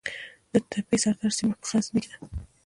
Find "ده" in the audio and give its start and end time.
2.11-2.17